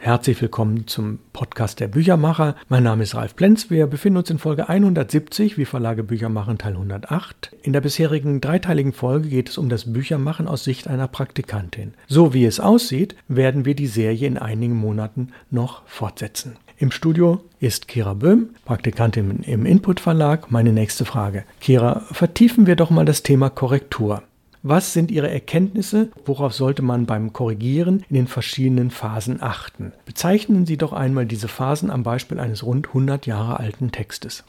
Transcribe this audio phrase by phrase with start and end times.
[0.00, 2.54] Herzlich willkommen zum Podcast der Büchermacher.
[2.68, 3.68] Mein Name ist Ralf Plenz.
[3.68, 7.50] Wir befinden uns in Folge 170, wie Verlage Bücher machen, Teil 108.
[7.62, 11.94] In der bisherigen dreiteiligen Folge geht es um das Büchermachen aus Sicht einer Praktikantin.
[12.06, 16.56] So wie es aussieht, werden wir die Serie in einigen Monaten noch fortsetzen.
[16.78, 20.52] Im Studio ist Kira Böhm, Praktikantin im Input Verlag.
[20.52, 21.42] Meine nächste Frage.
[21.60, 24.22] Kira, vertiefen wir doch mal das Thema Korrektur.
[24.62, 26.08] Was sind Ihre Erkenntnisse?
[26.24, 29.92] Worauf sollte man beim Korrigieren in den verschiedenen Phasen achten?
[30.04, 34.42] Bezeichnen Sie doch einmal diese Phasen am Beispiel eines rund 100 Jahre alten Textes.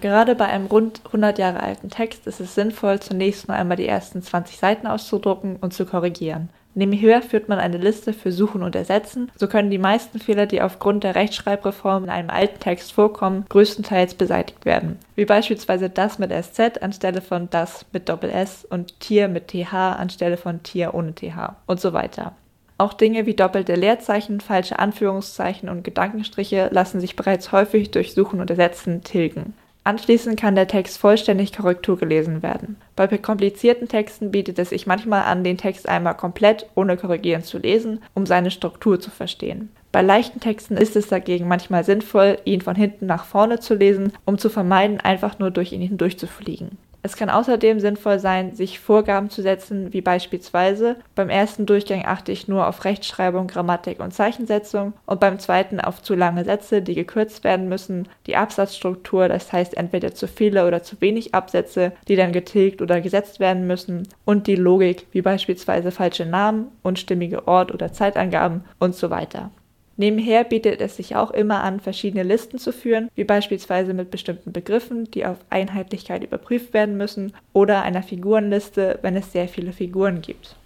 [0.00, 3.86] Gerade bei einem rund 100 Jahre alten Text ist es sinnvoll, zunächst nur einmal die
[3.86, 6.48] ersten 20 Seiten auszudrucken und zu korrigieren.
[6.74, 9.30] Nebenher führt man eine Liste für Suchen und Ersetzen.
[9.36, 14.14] So können die meisten Fehler, die aufgrund der Rechtschreibreform in einem alten Text vorkommen, größtenteils
[14.14, 14.98] beseitigt werden.
[15.14, 19.72] Wie beispielsweise das mit SZ anstelle von das mit Doppel S und Tier mit TH
[19.74, 22.32] anstelle von Tier ohne TH und so weiter.
[22.78, 28.40] Auch Dinge wie doppelte Leerzeichen, falsche Anführungszeichen und Gedankenstriche lassen sich bereits häufig durch Suchen
[28.40, 29.54] und Ersetzen tilgen.
[29.84, 32.76] Anschließend kann der Text vollständig Korrektur gelesen werden.
[32.94, 37.58] Bei komplizierten Texten bietet es sich manchmal an, den Text einmal komplett ohne Korrigieren zu
[37.58, 39.70] lesen, um seine Struktur zu verstehen.
[39.90, 44.12] Bei leichten Texten ist es dagegen manchmal sinnvoll, ihn von hinten nach vorne zu lesen,
[44.24, 46.78] um zu vermeiden, einfach nur durch ihn hindurchzufliegen.
[47.04, 52.30] Es kann außerdem sinnvoll sein, sich Vorgaben zu setzen, wie beispielsweise beim ersten Durchgang achte
[52.30, 56.94] ich nur auf Rechtschreibung, Grammatik und Zeichensetzung und beim zweiten auf zu lange Sätze, die
[56.94, 62.14] gekürzt werden müssen, die Absatzstruktur, das heißt entweder zu viele oder zu wenig Absätze, die
[62.14, 67.74] dann getilgt oder gesetzt werden müssen und die Logik, wie beispielsweise falsche Namen, unstimmige Ort-
[67.74, 69.50] oder Zeitangaben und so weiter.
[69.96, 74.52] Nebenher bietet es sich auch immer an, verschiedene Listen zu führen, wie beispielsweise mit bestimmten
[74.52, 80.22] Begriffen, die auf Einheitlichkeit überprüft werden müssen, oder einer Figurenliste, wenn es sehr viele Figuren
[80.22, 80.56] gibt.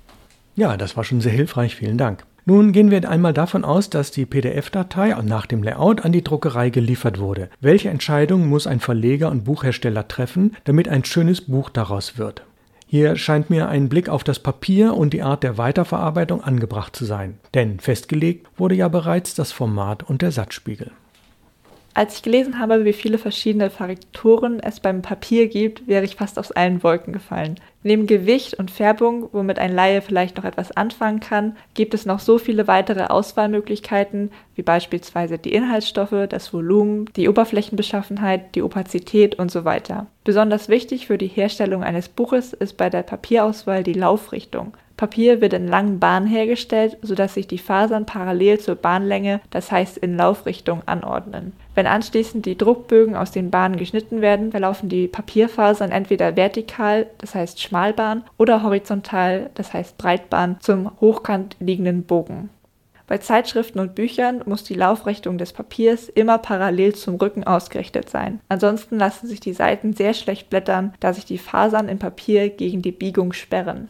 [0.54, 2.24] Ja, das war schon sehr hilfreich, vielen Dank.
[2.48, 6.70] Nun gehen wir einmal davon aus, dass die PDF-Datei nach dem Layout an die Druckerei
[6.70, 7.50] geliefert wurde.
[7.60, 12.42] Welche Entscheidung muss ein Verleger und Buchhersteller treffen, damit ein schönes Buch daraus wird?
[12.88, 17.04] Hier scheint mir ein Blick auf das Papier und die Art der Weiterverarbeitung angebracht zu
[17.04, 20.92] sein, denn festgelegt wurde ja bereits das Format und der Satzspiegel.
[21.96, 26.38] Als ich gelesen habe, wie viele verschiedene Faktoren es beim Papier gibt, wäre ich fast
[26.38, 27.58] aus allen Wolken gefallen.
[27.82, 32.18] Neben Gewicht und Färbung, womit ein Laie vielleicht noch etwas anfangen kann, gibt es noch
[32.18, 39.50] so viele weitere Auswahlmöglichkeiten, wie beispielsweise die Inhaltsstoffe, das Volumen, die Oberflächenbeschaffenheit, die Opazität und
[39.50, 40.06] so weiter.
[40.22, 44.76] Besonders wichtig für die Herstellung eines Buches ist bei der Papierauswahl die Laufrichtung.
[44.96, 49.98] Papier wird in langen Bahnen hergestellt, sodass sich die Fasern parallel zur Bahnlänge, das heißt
[49.98, 51.52] in Laufrichtung, anordnen.
[51.74, 57.34] Wenn anschließend die Druckbögen aus den Bahnen geschnitten werden, verlaufen die Papierfasern entweder vertikal, das
[57.34, 62.48] heißt Schmalbahn, oder horizontal, das heißt Breitbahn, zum hochkant liegenden Bogen.
[63.06, 68.40] Bei Zeitschriften und Büchern muss die Laufrichtung des Papiers immer parallel zum Rücken ausgerichtet sein.
[68.48, 72.82] Ansonsten lassen sich die Seiten sehr schlecht blättern, da sich die Fasern im Papier gegen
[72.82, 73.88] die Biegung sperren.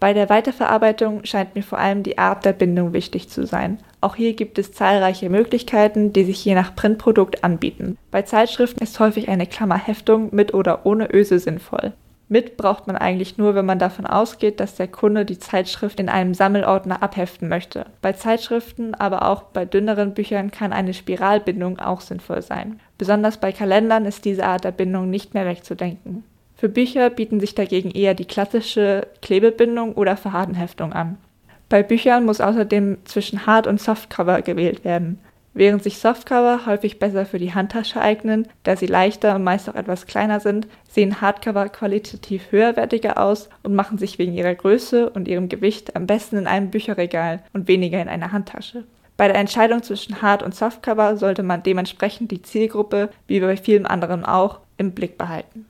[0.00, 3.78] Bei der Weiterverarbeitung scheint mir vor allem die Art der Bindung wichtig zu sein.
[4.00, 7.98] Auch hier gibt es zahlreiche Möglichkeiten, die sich je nach Printprodukt anbieten.
[8.10, 11.92] Bei Zeitschriften ist häufig eine Klammerheftung mit oder ohne Öse sinnvoll.
[12.32, 16.08] Mit braucht man eigentlich nur, wenn man davon ausgeht, dass der Kunde die Zeitschrift in
[16.08, 17.86] einem Sammelordner abheften möchte.
[18.00, 22.80] Bei Zeitschriften, aber auch bei dünneren Büchern kann eine Spiralbindung auch sinnvoll sein.
[22.96, 26.24] Besonders bei Kalendern ist diese Art der Bindung nicht mehr wegzudenken.
[26.60, 31.16] Für Bücher bieten sich dagegen eher die klassische Klebebindung oder Verhardenheftung an.
[31.70, 35.20] Bei Büchern muss außerdem zwischen Hard- und Softcover gewählt werden.
[35.54, 39.74] Während sich Softcover häufig besser für die Handtasche eignen, da sie leichter und meist auch
[39.74, 45.28] etwas kleiner sind, sehen Hardcover qualitativ höherwertiger aus und machen sich wegen ihrer Größe und
[45.28, 48.84] ihrem Gewicht am besten in einem Bücherregal und weniger in einer Handtasche.
[49.16, 53.86] Bei der Entscheidung zwischen Hard- und Softcover sollte man dementsprechend die Zielgruppe, wie bei vielen
[53.86, 55.64] anderen auch, im Blick behalten.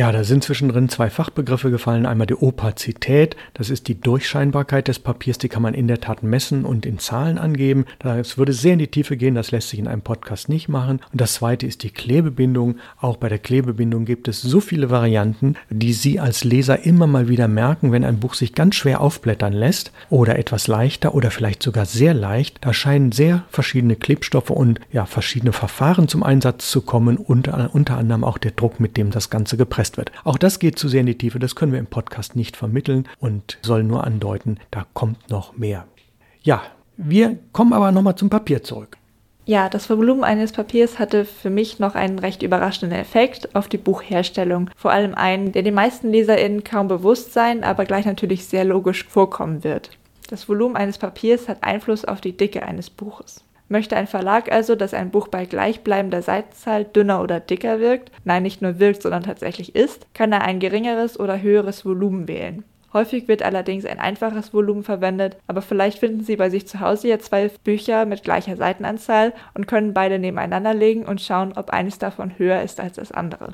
[0.00, 2.06] Ja, da sind zwischendrin zwei Fachbegriffe gefallen.
[2.06, 6.22] Einmal die Opazität, das ist die Durchscheinbarkeit des Papiers, die kann man in der Tat
[6.22, 7.84] messen und in Zahlen angeben.
[7.98, 11.00] Das würde sehr in die Tiefe gehen, das lässt sich in einem Podcast nicht machen.
[11.12, 12.76] Und das zweite ist die Klebebindung.
[12.98, 17.28] Auch bei der Klebebindung gibt es so viele Varianten, die Sie als Leser immer mal
[17.28, 21.62] wieder merken, wenn ein Buch sich ganz schwer aufblättern lässt oder etwas leichter oder vielleicht
[21.62, 22.56] sogar sehr leicht.
[22.62, 27.98] Da scheinen sehr verschiedene Klebstoffe und ja, verschiedene Verfahren zum Einsatz zu kommen, unter, unter
[27.98, 30.12] anderem auch der Druck, mit dem das Ganze gepresst gepresst wird.
[30.24, 33.08] Auch das geht zu sehr in die Tiefe, das können wir im Podcast nicht vermitteln
[33.18, 35.86] und soll nur andeuten, da kommt noch mehr.
[36.42, 36.62] Ja,
[36.96, 38.96] wir kommen aber nochmal zum Papier zurück.
[39.46, 43.78] Ja, das Volumen eines Papiers hatte für mich noch einen recht überraschenden Effekt auf die
[43.78, 44.70] Buchherstellung.
[44.76, 49.04] Vor allem einen, der den meisten LeserInnen kaum bewusst sein, aber gleich natürlich sehr logisch
[49.04, 49.90] vorkommen wird.
[50.28, 53.42] Das Volumen eines Papiers hat Einfluss auf die Dicke eines Buches.
[53.70, 58.42] Möchte ein Verlag also, dass ein Buch bei gleichbleibender Seitenzahl dünner oder dicker wirkt, nein,
[58.42, 62.64] nicht nur wirkt, sondern tatsächlich ist, kann er ein geringeres oder höheres Volumen wählen.
[62.92, 67.06] Häufig wird allerdings ein einfaches Volumen verwendet, aber vielleicht finden Sie bei sich zu Hause
[67.06, 71.98] ja zwei Bücher mit gleicher Seitenanzahl und können beide nebeneinander legen und schauen, ob eines
[71.98, 73.52] davon höher ist als das andere.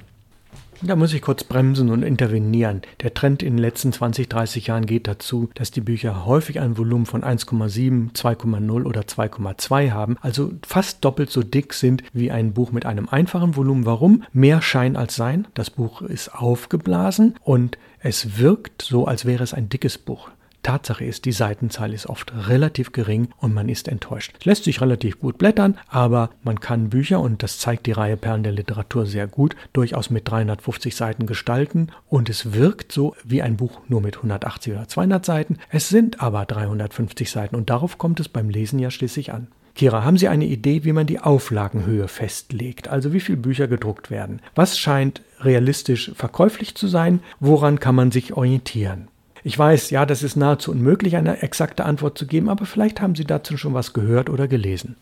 [0.83, 2.83] Da muss ich kurz bremsen und intervenieren.
[3.01, 6.77] Der Trend in den letzten 20, 30 Jahren geht dazu, dass die Bücher häufig ein
[6.77, 12.53] Volumen von 1,7, 2,0 oder 2,2 haben, also fast doppelt so dick sind wie ein
[12.53, 13.87] Buch mit einem einfachen Volumen.
[13.87, 14.25] Warum?
[14.33, 15.49] Mehr Schein als Sein.
[15.55, 20.29] Das Buch ist aufgeblasen und es wirkt so, als wäre es ein dickes Buch.
[20.67, 24.35] Tatsache ist, die Seitenzahl ist oft relativ gering und man ist enttäuscht.
[24.41, 28.17] Es lässt sich relativ gut blättern, aber man kann Bücher, und das zeigt die Reihe
[28.17, 33.43] Perlen der Literatur sehr gut, durchaus mit 350 Seiten gestalten und es wirkt so wie
[33.43, 35.59] ein Buch nur mit 180 oder 200 Seiten.
[35.71, 39.47] Es sind aber 350 Seiten und darauf kommt es beim Lesen ja schließlich an.
[39.77, 42.89] Kira, haben Sie eine Idee, wie man die Auflagenhöhe festlegt?
[42.89, 44.41] Also wie viele Bücher gedruckt werden?
[44.57, 47.21] Was scheint realistisch verkäuflich zu sein?
[47.39, 49.09] Woran kann man sich orientieren?
[49.47, 53.15] Ich weiß, ja, das ist nahezu unmöglich, eine exakte Antwort zu geben, aber vielleicht haben
[53.15, 54.97] Sie dazu schon was gehört oder gelesen.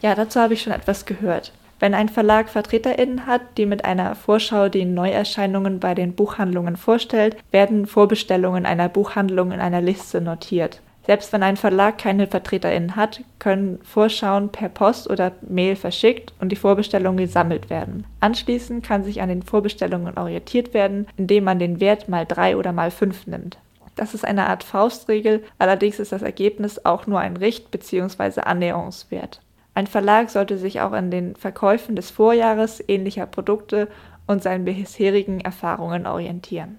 [0.00, 1.52] Ja, dazu habe ich schon etwas gehört.
[1.78, 7.36] Wenn ein Verlag VertreterInnen hat, die mit einer Vorschau die Neuerscheinungen bei den Buchhandlungen vorstellt,
[7.50, 10.80] werden Vorbestellungen einer Buchhandlung in einer Liste notiert.
[11.04, 16.50] Selbst wenn ein Verlag keine VertreterInnen hat, können Vorschauen per Post oder Mail verschickt und
[16.50, 18.06] die Vorbestellungen gesammelt werden.
[18.20, 22.72] Anschließend kann sich an den Vorbestellungen orientiert werden, indem man den Wert mal 3 oder
[22.72, 23.58] mal 5 nimmt.
[23.96, 28.42] Das ist eine Art Faustregel, allerdings ist das Ergebnis auch nur ein Richt- bzw.
[28.42, 29.40] Annäherungswert.
[29.74, 33.88] Ein Verlag sollte sich auch an den Verkäufen des Vorjahres ähnlicher Produkte
[34.26, 36.76] und seinen bisherigen Erfahrungen orientieren.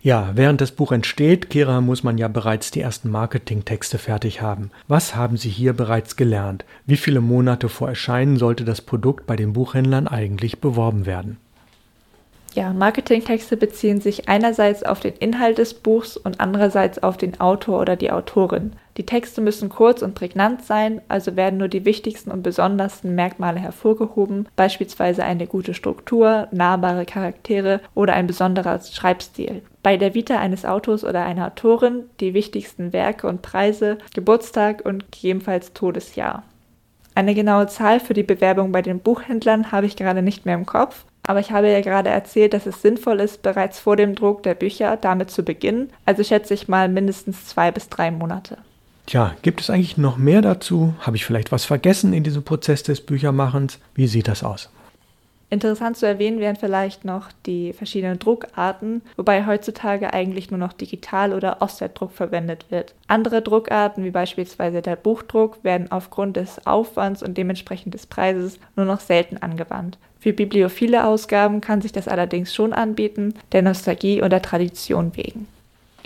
[0.00, 4.72] Ja, während das Buch entsteht, Kira, muss man ja bereits die ersten Marketingtexte fertig haben.
[4.88, 6.64] Was haben Sie hier bereits gelernt?
[6.86, 11.38] Wie viele Monate vor Erscheinen sollte das Produkt bei den Buchhändlern eigentlich beworben werden?
[12.54, 17.80] Ja, Marketingtexte beziehen sich einerseits auf den Inhalt des Buchs und andererseits auf den Autor
[17.80, 18.74] oder die Autorin.
[18.98, 23.58] Die Texte müssen kurz und prägnant sein, also werden nur die wichtigsten und besondersten Merkmale
[23.58, 29.62] hervorgehoben, beispielsweise eine gute Struktur, nahbare Charaktere oder ein besonderer Schreibstil.
[29.82, 35.10] Bei der Vita eines Autors oder einer Autorin die wichtigsten Werke und Preise, Geburtstag und
[35.10, 36.42] gegebenenfalls Todesjahr.
[37.14, 40.66] Eine genaue Zahl für die Bewerbung bei den Buchhändlern habe ich gerade nicht mehr im
[40.66, 44.42] Kopf, aber ich habe ja gerade erzählt, dass es sinnvoll ist, bereits vor dem Druck
[44.42, 45.90] der Bücher damit zu beginnen.
[46.04, 48.58] Also schätze ich mal mindestens zwei bis drei Monate.
[49.06, 50.94] Tja, gibt es eigentlich noch mehr dazu?
[51.00, 53.78] Habe ich vielleicht was vergessen in diesem Prozess des Büchermachens?
[53.94, 54.70] Wie sieht das aus?
[55.52, 61.34] Interessant zu erwähnen wären vielleicht noch die verschiedenen Druckarten, wobei heutzutage eigentlich nur noch Digital-
[61.34, 62.94] oder Offsetdruck verwendet wird.
[63.06, 68.86] Andere Druckarten, wie beispielsweise der Buchdruck, werden aufgrund des Aufwands und dementsprechend des Preises nur
[68.86, 69.98] noch selten angewandt.
[70.18, 75.48] Für bibliophile Ausgaben kann sich das allerdings schon anbieten, der Nostalgie und der Tradition wegen.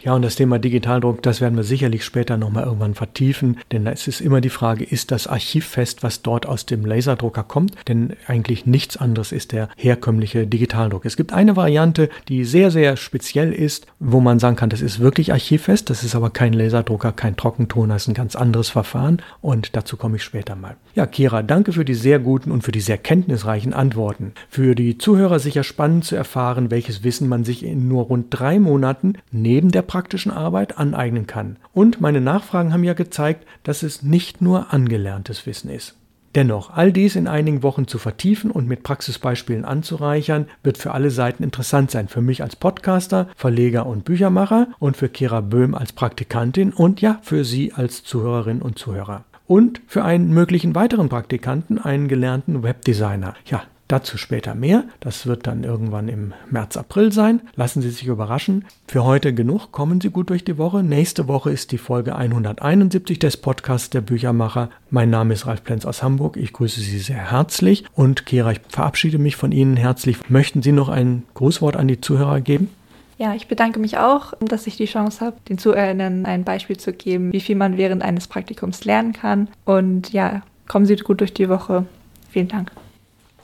[0.02, 4.06] Ja, und das Thema Digitaldruck, das werden wir sicherlich später nochmal irgendwann vertiefen, denn es
[4.06, 7.74] ist immer die Frage, ist das Archiv fest, was dort aus dem Laserdrucker kommt?
[7.88, 11.06] Denn eigentlich nichts anderes ist der herkömmliche Digitaldruck.
[11.06, 15.00] Es gibt eine Variante, die sehr, sehr speziell ist, wo man sagen kann, das ist
[15.00, 19.22] wirklich archivfest, das ist aber kein Laserdrucker, kein Trockentoner, das ist ein ganz anderes Verfahren
[19.40, 20.76] und dazu komme ich später mal.
[20.94, 24.32] Ja, Kira, danke für die sehr guten und für die sehr kenntnisreichen Antworten.
[24.48, 28.58] Für die Zuhörer sicher spannend zu erfahren, welches Wissen man sich in nur rund drei
[28.58, 31.56] Monaten neben der praktischen Arbeit aneignen kann.
[31.72, 35.96] Und meine Nachfragen haben ja gezeigt, dass es nicht nur angelerntes Wissen ist.
[36.36, 41.10] Dennoch, all dies in einigen Wochen zu vertiefen und mit Praxisbeispielen anzureichern, wird für alle
[41.10, 42.08] Seiten interessant sein.
[42.08, 47.20] Für mich als Podcaster, Verleger und Büchermacher und für Kira Böhm als Praktikantin und ja,
[47.22, 49.24] für Sie als Zuhörerin und Zuhörer.
[49.46, 53.34] Und für einen möglichen weiteren Praktikanten, einen gelernten Webdesigner.
[53.46, 54.84] Ja, Dazu später mehr.
[54.98, 57.40] Das wird dann irgendwann im März, April sein.
[57.54, 58.64] Lassen Sie sich überraschen.
[58.88, 59.70] Für heute genug.
[59.70, 60.82] Kommen Sie gut durch die Woche.
[60.82, 64.70] Nächste Woche ist die Folge 171 des Podcasts der Büchermacher.
[64.90, 66.36] Mein Name ist Ralf Plenz aus Hamburg.
[66.36, 67.84] Ich grüße Sie sehr herzlich.
[67.94, 70.30] Und Kira, ich verabschiede mich von Ihnen herzlich.
[70.30, 72.70] Möchten Sie noch ein Grußwort an die Zuhörer geben?
[73.18, 76.92] Ja, ich bedanke mich auch, dass ich die Chance habe, den Zuhörern ein Beispiel zu
[76.92, 79.48] geben, wie viel man während eines Praktikums lernen kann.
[79.64, 81.86] Und ja, kommen Sie gut durch die Woche.
[82.30, 82.72] Vielen Dank.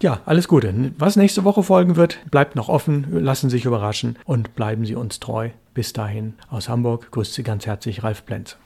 [0.02, 0.74] Ja, alles Gute.
[0.98, 4.96] Was nächste Woche folgen wird, bleibt noch offen, lassen Sie sich überraschen und bleiben Sie
[4.96, 5.50] uns treu.
[5.74, 8.56] Bis dahin aus Hamburg grüßt Sie ganz herzlich Ralf Plenz.